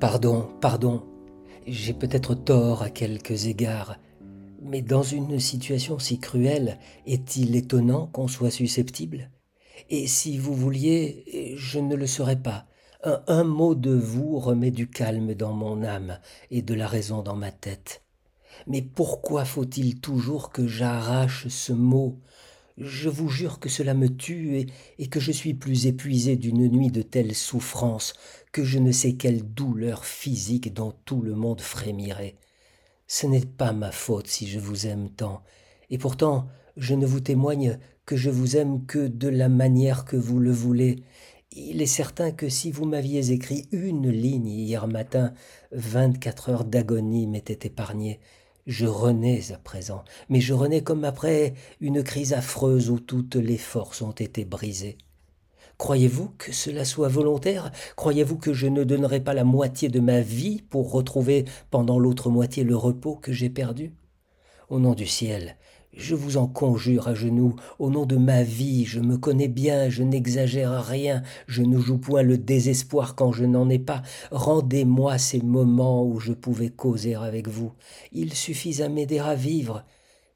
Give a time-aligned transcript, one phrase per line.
[0.00, 1.02] Pardon, pardon,
[1.66, 3.96] j'ai peut-être tort à quelques égards,
[4.60, 9.30] mais dans une situation si cruelle, est-il étonnant qu'on soit susceptible?
[9.90, 12.66] Et si vous vouliez, je ne le serais pas.
[13.04, 16.18] Un, mot de vous remet du calme dans mon âme
[16.50, 18.02] et de la raison dans ma tête.
[18.66, 22.18] Mais pourquoi faut-il toujours que j'arrache ce mot?
[22.76, 24.66] Je vous jure que cela me tue
[24.98, 28.14] et, que je suis plus épuisé d'une nuit de telle souffrance
[28.52, 32.36] que je ne sais quelle douleur physique dont tout le monde frémirait.
[33.06, 35.42] Ce n'est pas ma faute si je vous aime tant,
[35.90, 40.16] et pourtant je ne vous témoigne que je vous aime que de la manière que
[40.16, 41.04] vous le voulez.
[41.52, 45.32] Il est certain que si vous m'aviez écrit une ligne hier matin,
[45.70, 48.18] vingt-quatre heures d'agonie m'étaient épargnées.
[48.66, 53.58] Je renais à présent, mais je renais comme après une crise affreuse où toutes les
[53.58, 54.96] forces ont été brisées.
[55.76, 57.72] Croyez-vous que cela soit volontaire?
[57.96, 62.30] Croyez-vous que je ne donnerai pas la moitié de ma vie pour retrouver pendant l'autre
[62.30, 63.92] moitié le repos que j'ai perdu?
[64.74, 65.56] Au nom du ciel,
[65.96, 69.88] je vous en conjure à genoux, au nom de ma vie, je me connais bien,
[69.88, 74.02] je n'exagère rien, je ne joue point le désespoir quand je n'en ai pas.
[74.32, 77.70] Rendez-moi ces moments où je pouvais causer avec vous.
[78.10, 79.84] Il suffit à m'aider à vivre.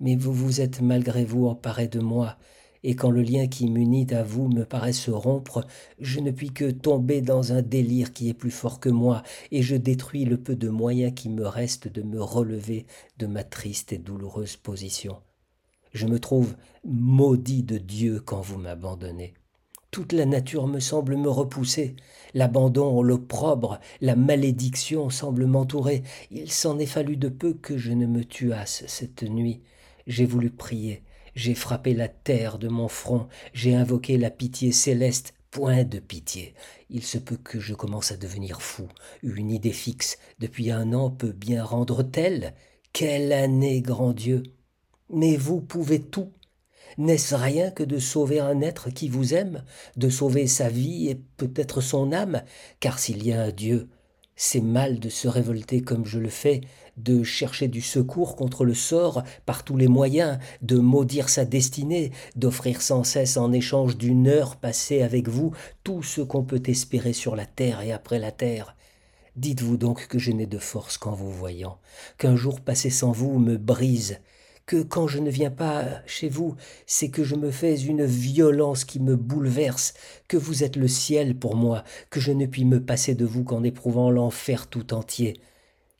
[0.00, 2.36] Mais vous vous êtes malgré vous emparé de moi,
[2.84, 5.66] et quand le lien qui m'unit à vous me paraît se rompre,
[5.98, 9.62] je ne puis que tomber dans un délire qui est plus fort que moi, et
[9.62, 12.86] je détruis le peu de moyens qui me restent de me relever
[13.18, 15.16] de ma triste et douloureuse position.
[15.94, 19.32] Je me trouve maudit de Dieu quand vous m'abandonnez.
[19.90, 21.94] Toute la nature me semble me repousser.
[22.34, 26.02] L'abandon, l'opprobre, la malédiction semblent m'entourer.
[26.32, 29.62] Il s'en est fallu de peu que je ne me tuasse cette nuit.
[30.08, 31.04] J'ai voulu prier,
[31.34, 36.54] j'ai frappé la terre de mon front, j'ai invoqué la pitié céleste, point de pitié.
[36.90, 38.88] Il se peut que je commence à devenir fou.
[39.22, 42.54] Une idée fixe depuis un an peut bien rendre telle.
[42.92, 44.42] Quelle année, grand Dieu
[45.10, 46.32] mais vous pouvez tout.
[46.98, 49.64] N'est-ce rien que de sauver un être qui vous aime,
[49.96, 52.42] de sauver sa vie et peut-être son âme?
[52.80, 53.88] Car s'il y a un Dieu,
[54.36, 56.62] c'est mal de se révolter comme je le fais,
[56.96, 62.12] de chercher du secours contre le sort par tous les moyens, de maudire sa destinée,
[62.36, 65.52] d'offrir sans cesse en échange d'une heure passée avec vous
[65.82, 68.76] tout ce qu'on peut espérer sur la terre et après la terre.
[69.36, 71.78] Dites-vous donc que je n'ai de force qu'en vous voyant,
[72.18, 74.20] qu'un jour passé sans vous me brise,
[74.66, 78.84] que quand je ne viens pas chez vous, c'est que je me fais une violence
[78.84, 79.94] qui me bouleverse,
[80.28, 83.44] que vous êtes le ciel pour moi, que je ne puis me passer de vous
[83.44, 85.40] qu'en éprouvant l'enfer tout entier.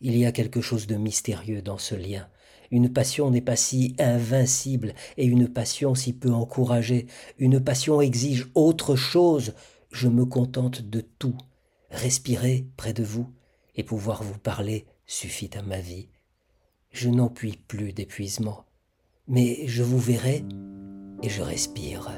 [0.00, 2.26] Il y a quelque chose de mystérieux dans ce lien.
[2.70, 7.06] Une passion n'est pas si invincible et une passion si peu encouragée.
[7.38, 9.54] Une passion exige autre chose.
[9.92, 11.36] Je me contente de tout.
[11.90, 13.30] Respirer près de vous
[13.76, 16.08] et pouvoir vous parler suffit à ma vie.
[16.94, 18.66] Je n'en puis plus d'épuisement,
[19.26, 20.44] mais je vous verrai
[21.24, 22.08] et je respire.